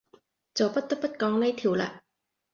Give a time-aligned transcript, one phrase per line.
[0.55, 1.99] 就不得不講呢條喇